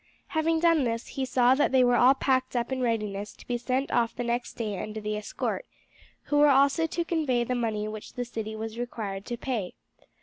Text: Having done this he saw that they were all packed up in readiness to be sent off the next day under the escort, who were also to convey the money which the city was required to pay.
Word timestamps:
Having 0.29 0.61
done 0.61 0.83
this 0.83 1.09
he 1.09 1.25
saw 1.25 1.53
that 1.53 1.71
they 1.71 1.83
were 1.83 1.95
all 1.95 2.15
packed 2.15 2.55
up 2.55 2.71
in 2.71 2.81
readiness 2.81 3.33
to 3.33 3.45
be 3.45 3.55
sent 3.55 3.91
off 3.91 4.15
the 4.15 4.23
next 4.23 4.53
day 4.53 4.81
under 4.81 4.99
the 4.99 5.15
escort, 5.15 5.63
who 6.23 6.39
were 6.39 6.49
also 6.49 6.87
to 6.87 7.05
convey 7.05 7.43
the 7.43 7.53
money 7.53 7.87
which 7.87 8.13
the 8.15 8.25
city 8.25 8.55
was 8.55 8.79
required 8.79 9.27
to 9.27 9.37
pay. 9.37 9.75